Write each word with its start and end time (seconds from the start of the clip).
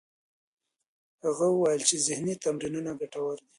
هغه 1.25 1.45
وویل 1.51 1.81
چې 1.89 1.95
ذهنې 2.07 2.35
تمرینونه 2.43 2.91
ګټور 3.01 3.35
دي. 3.41 3.47